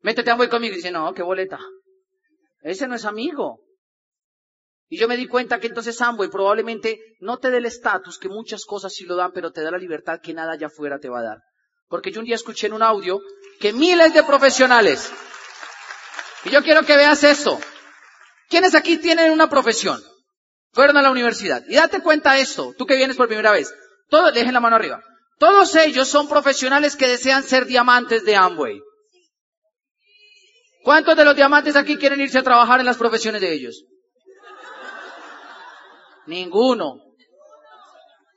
[0.07, 0.73] métete a un conmigo.
[0.73, 1.59] Y dice, no, qué boleta.
[2.61, 3.61] Ese no es amigo.
[4.89, 8.29] Y yo me di cuenta que entonces Amway probablemente no te dé el estatus, que
[8.29, 11.09] muchas cosas sí lo dan, pero te da la libertad que nada allá afuera te
[11.09, 11.39] va a dar.
[11.89, 13.21] Porque yo un día escuché en un audio
[13.59, 15.11] que miles de profesionales,
[16.45, 17.59] y yo quiero que veas esto,
[18.49, 20.01] ¿quiénes aquí tienen una profesión?
[20.71, 21.65] Fueron a la universidad.
[21.69, 23.75] Y date cuenta esto, tú que vienes por primera vez.
[24.09, 25.03] Todos, dejen la mano arriba.
[25.41, 28.81] Todos ellos son profesionales que desean ser diamantes de Amway.
[30.87, 33.83] ¿Cuántos de los diamantes aquí quieren irse a trabajar en las profesiones de ellos?
[36.29, 37.01] Ninguno.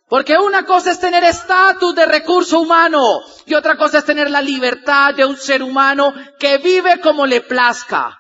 [0.08, 4.42] Porque una cosa es tener estatus de recurso humano y otra cosa es tener la
[4.42, 8.18] libertad de un ser humano que vive como le plazca.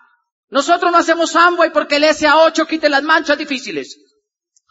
[0.52, 3.98] Nosotros no hacemos Amway porque el SA8 quite las manchas difíciles.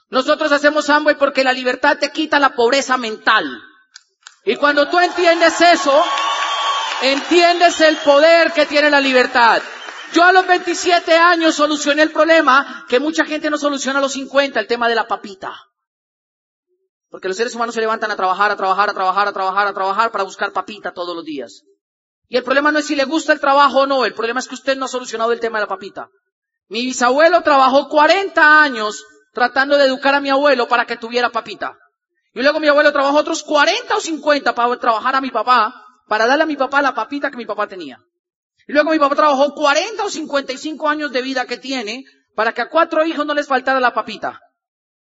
[0.08, 3.44] Nosotros hacemos Amway porque la libertad te quita la pobreza mental.
[4.44, 6.00] Y cuando tú entiendes eso,
[7.02, 9.62] entiendes el poder que tiene la libertad.
[10.12, 14.12] Yo a los 27 años solucioné el problema que mucha gente no soluciona a los
[14.12, 15.54] 50, el tema de la papita.
[17.10, 19.74] Porque los seres humanos se levantan a trabajar, a trabajar, a trabajar, a trabajar, a
[19.74, 21.62] trabajar para buscar papita todos los días.
[22.28, 24.48] Y el problema no es si le gusta el trabajo o no, el problema es
[24.48, 26.08] que usted no ha solucionado el tema de la papita.
[26.68, 31.78] Mi bisabuelo trabajó 40 años tratando de educar a mi abuelo para que tuviera papita.
[32.34, 35.72] Y luego mi abuelo trabajó otros 40 o 50 para trabajar a mi papá,
[36.08, 38.00] para darle a mi papá la papita que mi papá tenía.
[38.66, 42.62] Y luego mi papá trabajó 40 o 55 años de vida que tiene para que
[42.62, 44.40] a cuatro hijos no les faltara la papita.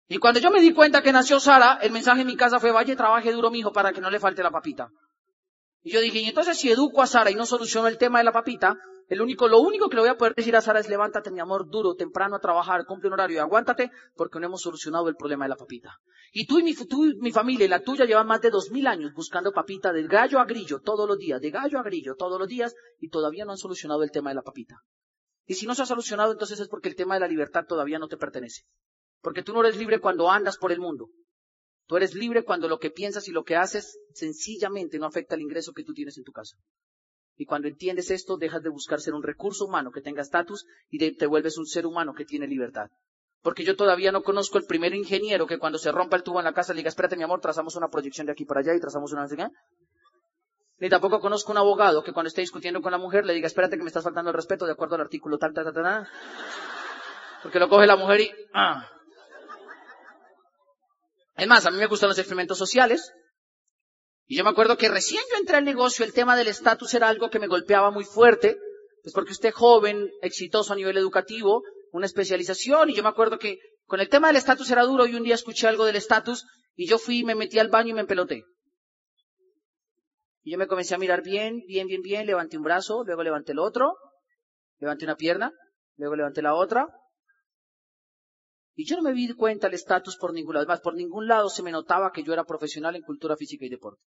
[0.08, 2.72] Y cuando yo me di cuenta que nació Sara, el mensaje en mi casa fue,
[2.72, 4.90] vaya, trabaje duro, mi hijo, para que no le falte la papita.
[5.82, 8.26] Y yo dije, y entonces si educo a Sara y no soluciono el tema de
[8.26, 10.90] la papita, el único, lo único que le voy a poder decir a Sara es
[10.90, 14.62] levántate, mi amor, duro, temprano a trabajar, cumple un horario y aguántate, porque no hemos
[14.62, 16.00] solucionado el problema de la papita.
[16.32, 18.72] Y tú y mi, tú y mi familia y la tuya llevan más de dos
[18.72, 22.16] mil años buscando papita de gallo a grillo todos los días, de gallo a grillo
[22.16, 24.78] todos los días, y todavía no han solucionado el tema de la papita.
[25.46, 28.00] Y si no se ha solucionado, entonces es porque el tema de la libertad todavía
[28.00, 28.64] no te pertenece.
[29.22, 31.10] Porque tú no eres libre cuando andas por el mundo.
[31.86, 35.42] Tú eres libre cuando lo que piensas y lo que haces sencillamente no afecta el
[35.42, 36.58] ingreso que tú tienes en tu casa.
[37.36, 41.16] Y cuando entiendes esto, dejas de buscar ser un recurso humano que tenga estatus y
[41.16, 42.90] te vuelves un ser humano que tiene libertad.
[43.42, 46.46] Porque yo todavía no conozco el primer ingeniero que cuando se rompa el tubo en
[46.46, 48.80] la casa le diga, espérate mi amor, trazamos una proyección de aquí para allá y
[48.80, 49.28] trazamos una...
[50.80, 53.78] Ni tampoco conozco un abogado que cuando esté discutiendo con la mujer le diga, espérate
[53.78, 56.08] que me estás faltando el respeto de acuerdo al artículo tal, tal, tal, tal.
[57.42, 58.32] Porque lo coge la mujer y...
[58.54, 58.90] Ah.
[61.36, 63.12] Es más, a mí me gustan los experimentos sociales.
[64.26, 67.10] Y yo me acuerdo que recién yo entré al negocio, el tema del estatus era
[67.10, 68.58] algo que me golpeaba muy fuerte.
[69.04, 73.60] Pues porque usted joven, exitoso a nivel educativo, una especialización, y yo me acuerdo que
[73.86, 76.88] con el tema del estatus era duro, y un día escuché algo del estatus, y
[76.88, 78.46] yo fui, me metí al baño y me empeloté.
[80.44, 83.52] Y yo me comencé a mirar bien, bien, bien, bien, levanté un brazo, luego levanté
[83.52, 83.94] el otro,
[84.80, 85.52] levanté una pierna,
[85.98, 86.88] luego levanté la otra,
[88.76, 90.64] y yo no me di cuenta el estatus por ningún lado.
[90.64, 93.70] Además, por ningún lado se me notaba que yo era profesional en cultura física y
[93.70, 94.02] deporte.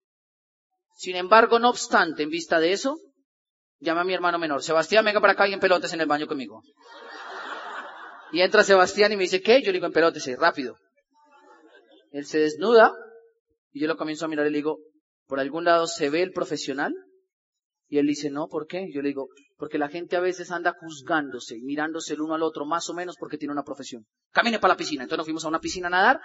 [0.96, 2.98] Sin embargo, no obstante, en vista de eso,
[3.80, 4.64] llamé a mi hermano menor.
[4.64, 6.62] Sebastián, venga para acá y en pelotes en el baño conmigo.
[8.32, 9.62] Y entra Sebastián y me dice, ¿qué?
[9.62, 10.76] Yo le digo, en pelotes, rápido.
[12.12, 12.94] Él se desnuda
[13.72, 14.80] y yo lo comienzo a mirar y le digo,
[15.28, 16.94] ¿por algún lado se ve el profesional?
[17.94, 18.92] Y él dice, no, ¿por qué?
[18.92, 22.66] Yo le digo, porque la gente a veces anda juzgándose, mirándose el uno al otro,
[22.66, 24.08] más o menos porque tiene una profesión.
[24.32, 25.04] Camine para la piscina.
[25.04, 26.20] Entonces nos fuimos a una piscina a nadar.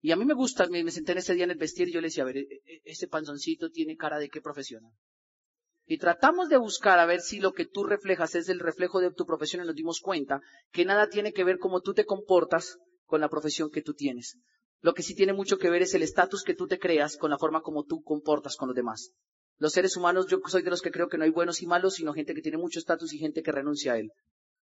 [0.00, 2.00] Y a mí me gusta, me, senté en ese día en el vestir y yo
[2.00, 4.80] le decía, a ver, e, e, ese panzoncito tiene cara de qué profesión.
[5.84, 9.12] Y tratamos de buscar a ver si lo que tú reflejas es el reflejo de
[9.12, 10.40] tu profesión y nos dimos cuenta
[10.72, 14.38] que nada tiene que ver cómo tú te comportas con la profesión que tú tienes.
[14.80, 17.28] Lo que sí tiene mucho que ver es el estatus que tú te creas con
[17.28, 19.12] la forma como tú comportas con los demás.
[19.58, 21.94] Los seres humanos, yo soy de los que creo que no hay buenos y malos,
[21.94, 24.10] sino gente que tiene mucho estatus y gente que renuncia a él.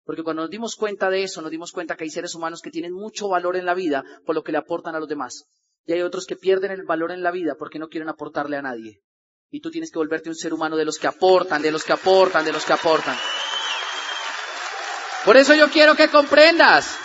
[0.03, 2.69] Porque cuando nos dimos cuenta de eso, nos dimos cuenta que hay seres humanos que
[2.69, 5.45] tienen mucho valor en la vida por lo que le aportan a los demás.
[5.85, 8.61] Y hay otros que pierden el valor en la vida porque no quieren aportarle a
[8.61, 9.01] nadie.
[9.49, 11.93] Y tú tienes que volverte un ser humano de los que aportan, de los que
[11.93, 13.15] aportan, de los que aportan.
[15.23, 16.97] Por eso yo quiero que comprendas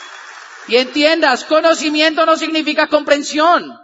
[0.68, 3.78] y entiendas, conocimiento no significa comprensión.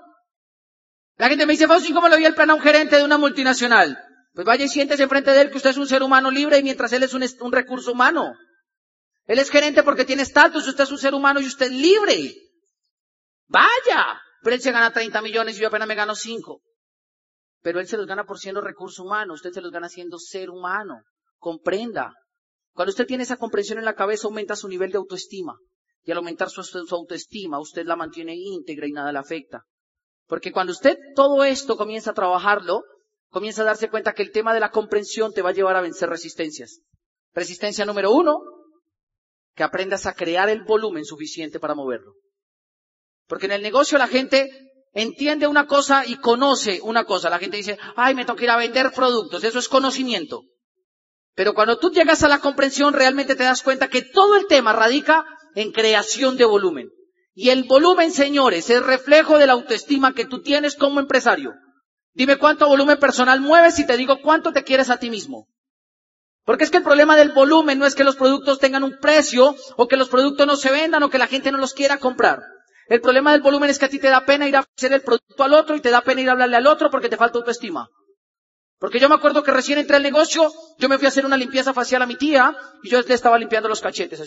[1.16, 3.16] La gente me dice, Fausto, ¿cómo le doy el plan a un gerente de una
[3.16, 3.98] multinacional?
[4.34, 6.62] Pues vaya y siéntese enfrente de él que usted es un ser humano libre y
[6.62, 8.34] mientras él es un, recurso humano.
[9.24, 12.34] Él es gerente porque tiene estatus, usted es un ser humano y usted es libre.
[13.48, 14.20] Vaya.
[14.42, 16.60] Pero él se gana 30 millones y yo apenas me gano 5.
[17.62, 20.50] Pero él se los gana por siendo recurso humano, usted se los gana siendo ser
[20.50, 21.00] humano.
[21.38, 22.12] Comprenda.
[22.74, 25.56] Cuando usted tiene esa comprensión en la cabeza, aumenta su nivel de autoestima.
[26.04, 29.64] Y al aumentar su, su autoestima, usted la mantiene íntegra y nada le afecta.
[30.26, 32.82] Porque cuando usted todo esto comienza a trabajarlo,
[33.30, 35.80] comienza a darse cuenta que el tema de la comprensión te va a llevar a
[35.80, 36.80] vencer resistencias.
[37.32, 38.40] Resistencia número uno,
[39.54, 42.14] que aprendas a crear el volumen suficiente para moverlo.
[43.26, 44.48] Porque en el negocio la gente
[44.92, 47.30] entiende una cosa y conoce una cosa.
[47.30, 49.44] La gente dice, ay, me toca ir a vender productos.
[49.44, 50.42] Eso es conocimiento.
[51.34, 54.72] Pero cuando tú llegas a la comprensión, realmente te das cuenta que todo el tema
[54.72, 56.88] radica en creación de volumen.
[57.38, 61.52] Y el volumen, señores, es reflejo de la autoestima que tú tienes como empresario.
[62.14, 65.46] Dime cuánto volumen personal mueves y te digo cuánto te quieres a ti mismo.
[66.46, 69.54] Porque es que el problema del volumen no es que los productos tengan un precio
[69.76, 72.40] o que los productos no se vendan o que la gente no los quiera comprar.
[72.88, 75.02] El problema del volumen es que a ti te da pena ir a hacer el
[75.02, 77.36] producto al otro y te da pena ir a hablarle al otro porque te falta
[77.36, 77.90] autoestima.
[78.78, 81.36] Porque yo me acuerdo que recién entré al negocio, yo me fui a hacer una
[81.36, 84.22] limpieza facial a mi tía y yo le estaba limpiando los cachetes.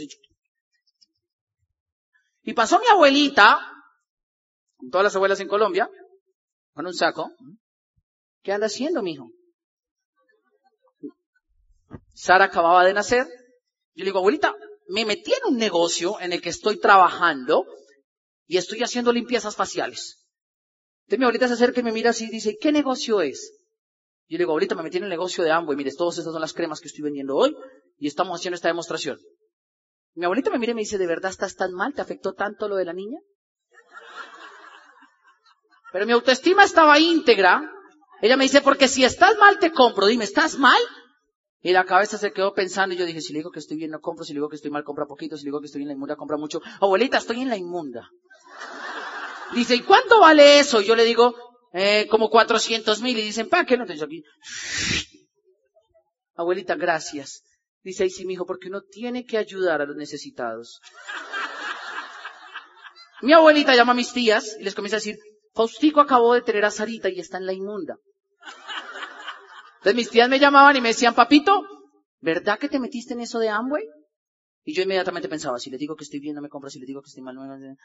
[2.50, 3.60] Y pasó mi abuelita,
[4.76, 5.88] con todas las abuelas en Colombia,
[6.74, 7.32] con un saco,
[8.42, 9.30] ¿Qué anda haciendo, mijo?
[12.16, 13.28] Sara acababa de nacer.
[13.94, 14.56] Yo le digo, abuelita,
[14.88, 17.68] me metí en un negocio en el que estoy trabajando
[18.48, 20.26] y estoy haciendo limpiezas faciales.
[21.02, 23.60] Entonces mi abuelita se acerca y me mira así y dice, ¿qué negocio es?
[24.28, 25.78] Yo le digo, abuelita, me metí en el negocio de Amway.
[25.78, 27.56] Mire, todas estas son las cremas que estoy vendiendo hoy
[28.00, 29.20] y estamos haciendo esta demostración.
[30.16, 31.94] Mi abuelita me mira y me dice, ¿de verdad estás tan mal?
[31.94, 33.20] ¿Te afectó tanto lo de la niña?
[35.92, 37.62] Pero mi autoestima estaba íntegra.
[38.22, 40.08] Ella me dice, porque si estás mal te compro.
[40.08, 40.82] Dime, ¿estás mal?
[41.62, 43.92] Y la cabeza se quedó pensando y yo dije, si le digo que estoy bien
[43.92, 45.82] no compro, si le digo que estoy mal compra poquito, si le digo que estoy
[45.82, 46.62] en la inmunda compra mucho.
[46.80, 48.10] Abuelita, estoy en la inmunda.
[49.54, 50.82] Dice, ¿y cuánto vale eso?
[50.82, 51.36] Y yo le digo,
[51.74, 53.18] eh, como cuatrocientos mil.
[53.18, 54.24] Y dicen, ¿para qué no te aquí?
[56.36, 57.44] Abuelita, gracias.
[57.90, 60.80] Dice, ahí sí, mi hijo, porque uno tiene que ayudar a los necesitados.
[63.24, 65.18] Mi abuelita llama a mis tías y les comienza a decir,
[65.56, 67.98] Faustico acabó de tener a Sarita y está en la inmunda.
[69.78, 71.64] Entonces mis tías me llamaban y me decían, papito,
[72.22, 73.84] ¿verdad que te metiste en eso de Amway?
[74.64, 76.86] Y yo inmediatamente pensaba, si le digo que estoy bien, no me compra, si le
[76.86, 77.76] digo que estoy mal, no me...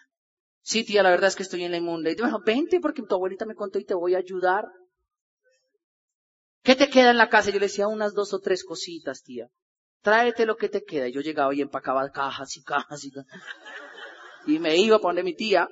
[0.61, 2.11] Sí, tía, la verdad es que estoy en la inmunda.
[2.11, 4.67] Y bueno, vente porque tu abuelita me contó y te voy a ayudar.
[6.63, 7.49] ¿Qué te queda en la casa?
[7.49, 9.49] Yo le decía unas dos o tres cositas, tía.
[10.05, 11.09] Tráete lo que te queda.
[11.09, 13.43] Y yo llegaba y empacaba cajas y cajas y cajas.
[14.47, 15.67] Y me iba a poner mi tía.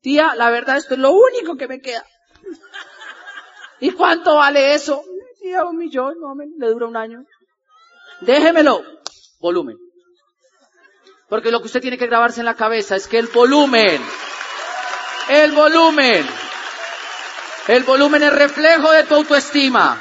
[0.00, 2.02] Tía, la verdad esto es lo único que me queda.
[3.80, 5.04] ¿Y cuánto vale eso?
[5.42, 7.22] Tía, un millón, no, le dura un año.
[8.22, 8.82] Déjemelo.
[9.40, 9.76] Volumen.
[11.28, 14.00] Porque lo que usted tiene que grabarse en la cabeza es que el volumen,
[15.28, 16.24] el volumen,
[17.68, 20.00] el volumen es reflejo de tu autoestima.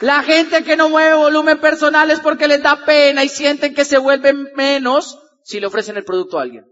[0.00, 3.84] La gente que no mueve volumen personal es porque les da pena y sienten que
[3.84, 6.66] se vuelven menos si le ofrecen el producto a alguien.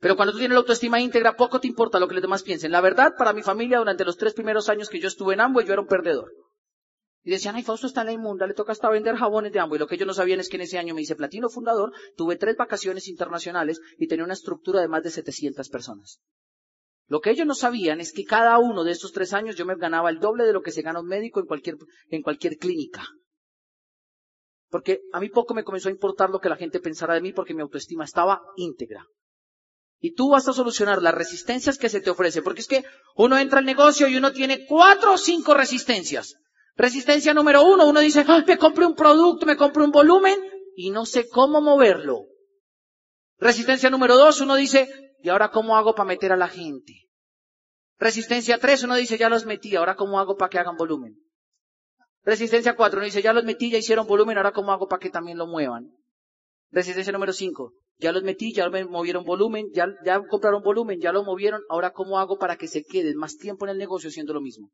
[0.00, 2.72] Pero cuando tú tienes la autoestima íntegra, poco te importa lo que los demás piensen.
[2.72, 5.66] La verdad, para mi familia, durante los tres primeros años que yo estuve en Amway,
[5.66, 6.30] yo era un perdedor.
[7.22, 9.78] Y decían, ay, Fausto está en la inmunda, le toca hasta vender jabones de Amway.
[9.78, 12.36] Lo que ellos no sabían es que en ese año me hice platino fundador, tuve
[12.36, 16.20] tres vacaciones internacionales y tenía una estructura de más de 700 personas.
[17.06, 19.76] Lo que ellos no sabían es que cada uno de estos tres años yo me
[19.76, 21.76] ganaba el doble de lo que se gana un médico en cualquier,
[22.08, 23.06] en cualquier clínica.
[24.70, 27.32] Porque a mí poco me comenzó a importar lo que la gente pensara de mí
[27.32, 29.06] porque mi autoestima estaba íntegra.
[30.00, 32.42] Y tú vas a solucionar las resistencias que se te ofrecen.
[32.42, 36.34] Porque es que uno entra al negocio y uno tiene cuatro o cinco resistencias.
[36.76, 40.38] Resistencia número uno, uno dice, me compré un producto, me compré un volumen
[40.74, 42.26] y no sé cómo moverlo.
[43.38, 44.88] Resistencia número dos, uno dice,
[45.24, 47.08] ¿y ahora cómo hago para meter a la gente?
[47.98, 51.16] Resistencia tres, uno dice, ya los metí, ahora cómo hago para que hagan volumen.
[52.24, 55.08] Resistencia cuatro, uno dice, ya los metí, ya hicieron volumen, ahora cómo hago para que
[55.08, 55.88] también lo muevan.
[56.70, 61.10] Resistencia número cinco, ya los metí, ya me movieron volumen, ya, ya compraron volumen, ya
[61.10, 64.34] lo movieron, ahora cómo hago para que se queden más tiempo en el negocio haciendo
[64.34, 64.72] lo mismo.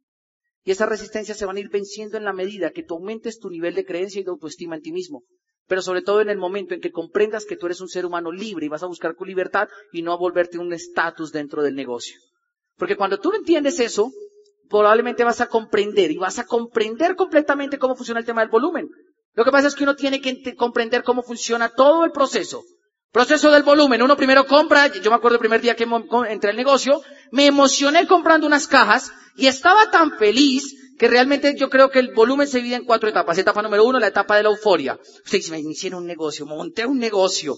[0.64, 3.50] Y esas resistencias se van a ir venciendo en la medida que tú aumentes tu
[3.50, 5.22] nivel de creencia y de autoestima en ti mismo.
[5.66, 8.32] Pero sobre todo en el momento en que comprendas que tú eres un ser humano
[8.32, 11.74] libre y vas a buscar tu libertad y no a volverte un estatus dentro del
[11.74, 12.16] negocio.
[12.76, 14.10] Porque cuando tú entiendes eso,
[14.68, 18.88] probablemente vas a comprender y vas a comprender completamente cómo funciona el tema del volumen.
[19.34, 22.62] Lo que pasa es que uno tiene que comprender cómo funciona todo el proceso.
[23.12, 24.02] Proceso del volumen.
[24.02, 25.86] Uno primero compra, yo me acuerdo el primer día que
[26.28, 31.70] entré al negocio, me emocioné comprando unas cajas y estaba tan feliz que realmente yo
[31.70, 33.38] creo que el volumen se divide en cuatro etapas.
[33.38, 34.98] Etapa número uno, la etapa de la euforia.
[35.24, 37.56] Usted dice, me hicieron un negocio, monté un negocio.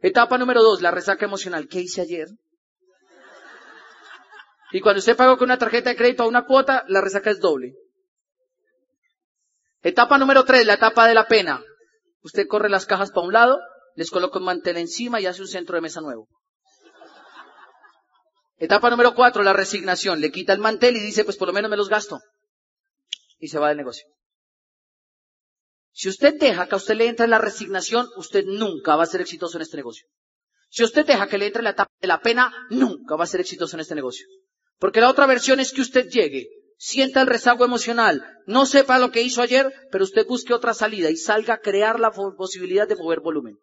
[0.00, 1.66] Etapa número dos, la resaca emocional.
[1.66, 2.28] ¿Qué hice ayer?
[4.70, 7.40] Y cuando usted pagó con una tarjeta de crédito a una cuota, la resaca es
[7.40, 7.72] doble.
[9.80, 11.62] Etapa número tres, la etapa de la pena.
[12.20, 13.60] Usted corre las cajas para un lado,
[13.94, 16.28] les coloca un mantel encima y hace un centro de mesa nuevo.
[18.58, 20.20] Etapa número cuatro, la resignación.
[20.20, 22.18] Le quita el mantel y dice, pues por lo menos me los gasto.
[23.38, 24.06] Y se va del negocio.
[25.92, 29.20] Si usted deja que a usted le entre la resignación, usted nunca va a ser
[29.20, 30.06] exitoso en este negocio.
[30.70, 33.40] Si usted deja que le entre la etapa de la pena, nunca va a ser
[33.40, 34.26] exitoso en este negocio.
[34.78, 39.10] Porque la otra versión es que usted llegue, sienta el rezago emocional, no sepa lo
[39.10, 42.96] que hizo ayer, pero usted busque otra salida y salga a crear la posibilidad de
[42.96, 43.58] mover volumen.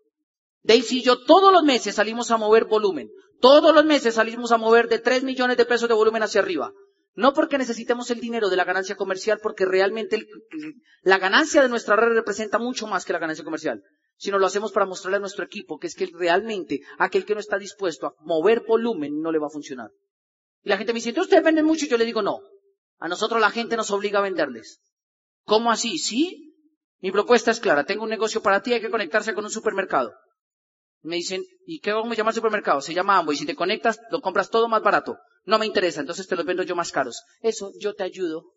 [0.63, 3.09] Daisy y yo todos los meses salimos a mover volumen.
[3.39, 6.73] Todos los meses salimos a mover de 3 millones de pesos de volumen hacia arriba.
[7.15, 10.27] No porque necesitemos el dinero de la ganancia comercial, porque realmente
[11.01, 13.83] la ganancia de nuestra red representa mucho más que la ganancia comercial,
[14.17, 17.39] sino lo hacemos para mostrarle a nuestro equipo que es que realmente aquel que no
[17.39, 19.91] está dispuesto a mover volumen no le va a funcionar.
[20.61, 21.85] Y la gente me dice, ¿entonces ustedes venden mucho?
[21.85, 22.41] Y yo le digo, no.
[22.99, 24.81] A nosotros la gente nos obliga a venderles.
[25.43, 25.97] ¿Cómo así?
[25.97, 26.53] Sí.
[26.99, 27.85] Mi propuesta es clara.
[27.85, 30.13] Tengo un negocio para ti, hay que conectarse con un supermercado.
[31.01, 32.81] Me dicen, ¿y qué vamos a llamar supermercado?
[32.81, 33.37] Se llama Amway.
[33.37, 35.17] Si te conectas, lo compras todo más barato.
[35.45, 37.23] No me interesa, entonces te lo vendo yo más caros.
[37.41, 38.51] Eso, yo te ayudo.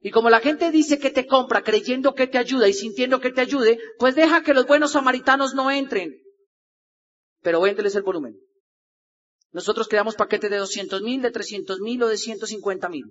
[0.00, 3.32] Y como la gente dice que te compra creyendo que te ayuda y sintiendo que
[3.32, 6.14] te ayude, pues deja que los buenos samaritanos no entren.
[7.42, 8.36] Pero véndeles el volumen.
[9.52, 13.04] Nosotros creamos paquetes de 200 mil, de 300 mil o de 150 mil.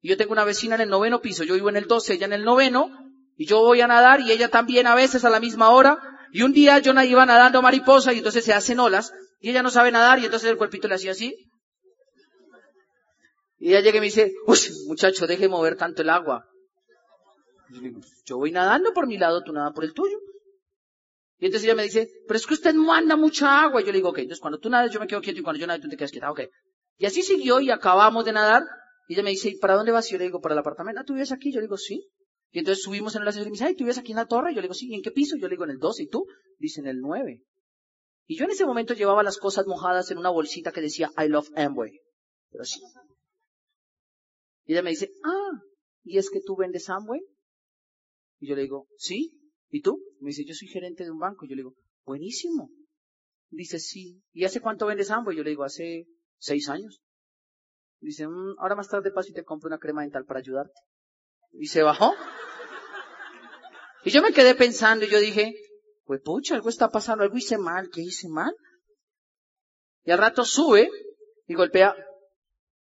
[0.00, 2.26] Y yo tengo una vecina en el noveno piso, yo vivo en el 12, ella
[2.26, 2.90] en el noveno,
[3.36, 5.98] y yo voy a nadar y ella también a veces a la misma hora.
[6.32, 9.70] Y un día yo iba nadando mariposa y entonces se hacen olas y ella no
[9.70, 11.36] sabe nadar y entonces el cuerpito le hacía así.
[13.58, 16.48] Y ella llega y me dice, uy, muchacho, deje mover tanto el agua.
[18.24, 20.16] Yo, voy nadando por mi lado, tú nada por el tuyo.
[21.38, 23.80] Y entonces ella me dice, pero es que usted manda mucha agua.
[23.80, 25.58] Y yo le digo, ok, entonces cuando tú nadas yo me quedo quieto y cuando
[25.58, 26.42] yo nado tú te quedas quieta, ok.
[26.98, 28.62] Y así siguió y acabamos de nadar.
[29.08, 30.08] Y ella me dice, ¿para dónde vas?
[30.08, 31.00] Y yo le digo, para el apartamento.
[31.00, 31.52] Ah, ¿tú vives aquí?
[31.52, 32.08] Yo le digo, sí.
[32.52, 34.26] Y entonces subimos en el ascensor y me dice, ay, ¿tú vives aquí en la
[34.26, 34.52] torre?
[34.52, 34.88] Y yo le digo, sí.
[34.88, 35.36] ¿Y en qué piso?
[35.36, 36.04] Yo le digo, en el 12.
[36.04, 36.26] ¿Y tú?
[36.58, 37.42] Dice, en el 9.
[38.26, 41.28] Y yo en ese momento llevaba las cosas mojadas en una bolsita que decía, I
[41.28, 42.00] love Amway.
[42.50, 42.80] Pero sí.
[44.64, 45.60] Y ella me dice, ah,
[46.04, 47.20] ¿y es que tú vendes Amway?
[48.38, 49.38] Y yo le digo, sí.
[49.68, 50.02] ¿Y tú?
[50.20, 51.44] Me dice, yo soy gerente de un banco.
[51.44, 52.70] Y yo le digo, buenísimo.
[53.50, 54.22] Dice, sí.
[54.32, 55.36] ¿Y hace cuánto vendes Amway?
[55.36, 56.06] Yo le digo, hace
[56.38, 57.00] seis años.
[58.00, 60.80] Dice, mm, ahora más tarde paso y te compro una crema dental para ayudarte.
[61.52, 62.14] Y se bajó.
[64.04, 65.54] Y yo me quedé pensando y yo dije,
[66.04, 68.54] pues pucha, algo está pasando, algo hice mal, ¿qué hice mal?
[70.04, 70.90] Y al rato sube
[71.46, 71.94] y golpea,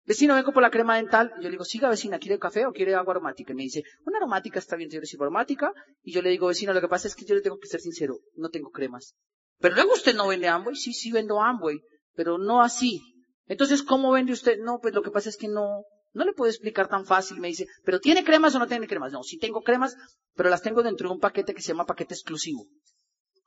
[0.05, 1.33] vecino, vengo por la crema dental.
[1.39, 3.53] Y yo le digo, siga vecina, ¿quiere café o quiere agua aromática?
[3.53, 5.73] Y me dice, una aromática está bien, yo le aromática.
[6.03, 7.81] Y yo le digo, vecino, lo que pasa es que yo le tengo que ser
[7.81, 9.15] sincero, no tengo cremas.
[9.59, 11.81] Pero luego usted no vende Amway, sí, sí vendo Amway,
[12.15, 13.01] pero no así.
[13.47, 14.59] Entonces, ¿cómo vende usted?
[14.59, 17.41] No, pues lo que pasa es que no, no le puedo explicar tan fácil.
[17.41, 19.13] Me dice, ¿pero tiene cremas o no tiene cremas?
[19.13, 19.97] No, sí tengo cremas,
[20.35, 22.67] pero las tengo dentro de un paquete que se llama paquete exclusivo.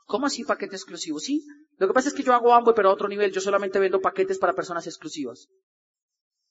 [0.10, 1.20] ¿Cómo así paquete exclusivo?
[1.20, 1.46] Sí.
[1.78, 3.32] Lo que pasa es que yo hago Amway, pero a otro nivel.
[3.32, 5.50] Yo solamente vendo paquetes para personas exclusivas.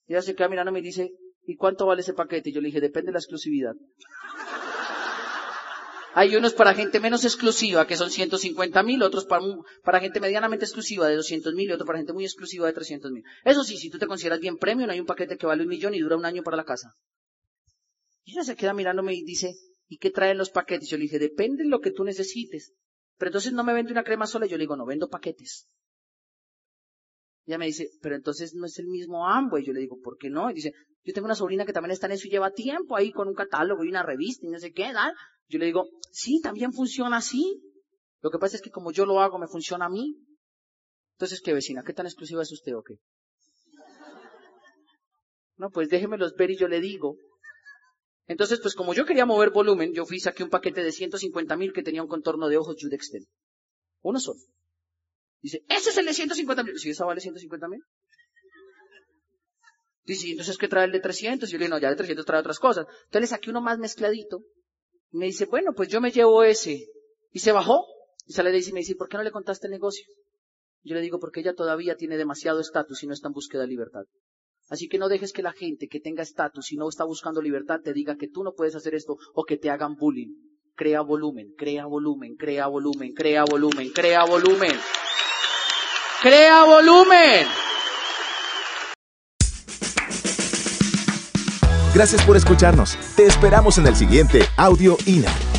[0.06, 1.10] Y ella se queda mirando y me dice,
[1.42, 2.50] ¿y cuánto vale ese paquete?
[2.50, 3.74] Y yo le dije, depende de la exclusividad.
[6.14, 11.08] Hay unos para gente menos exclusiva, que son 150 mil, otros para, gente medianamente exclusiva
[11.08, 13.24] de 200 mil y otros para gente muy exclusiva de 300 mil.
[13.44, 15.96] Eso sí, si tú te consideras bien premium, hay un paquete que vale un millón
[15.96, 16.94] y dura un año para la casa.
[18.22, 19.56] Y ella se queda mirándome y dice,
[19.88, 20.88] ¿y qué traen los paquetes?
[20.88, 22.72] Yo le dije, depende de lo que tú necesites.
[23.18, 25.68] Pero entonces no me vende una crema sola, yo le digo, no, vendo paquetes.
[27.46, 29.64] Ella me dice, pero entonces no es el mismo Amway.
[29.64, 30.50] Yo le digo, ¿por qué no?
[30.50, 33.10] Y dice, yo tengo una sobrina que también está en eso y lleva tiempo ahí
[33.10, 35.12] con un catálogo y una revista y no sé qué, ¿verdad?
[35.48, 37.62] Yo le digo, sí, también funciona así.
[38.20, 40.14] Lo que pasa es que como yo lo hago, me funciona a mí.
[41.14, 41.82] Entonces, ¿qué vecina?
[41.84, 42.96] ¿Qué tan exclusiva es usted o qué?
[45.56, 47.16] No, pues déjemelos ver y yo le digo.
[48.28, 51.56] Entonces, pues como yo quería mover volumen, yo fui y saqué un paquete de 150
[51.56, 53.26] mil que tenía un contorno de ojos Judexten.
[54.02, 54.40] Uno solo.
[55.40, 56.78] Dice, ese es el de 150 mil.
[56.78, 57.80] Si esa vale 150 mil.
[60.04, 61.48] Dice, entonces ¿qué trae el de 300?
[61.48, 62.86] Y yo le digo, no, ya de 300 trae otras cosas.
[62.86, 64.42] Entonces le saqué uno más mezcladito.
[65.10, 66.86] Y me dice, bueno, pues yo me llevo ese.
[67.32, 67.86] Y se bajó.
[68.26, 70.04] Y sale de y me dice, ¿por qué no le contaste el negocio?
[70.82, 73.68] Yo le digo, porque ella todavía tiene demasiado estatus y no está en búsqueda de
[73.68, 74.04] libertad.
[74.68, 77.80] Así que no dejes que la gente que tenga estatus y no está buscando libertad
[77.82, 80.34] te diga que tú no puedes hacer esto o que te hagan bullying.
[80.74, 84.76] Crea volumen, crea volumen, crea volumen, crea volumen, crea volumen.
[86.22, 87.46] Crea volumen.
[91.94, 92.96] Gracias por escucharnos.
[93.16, 95.57] Te esperamos en el siguiente Audio INA.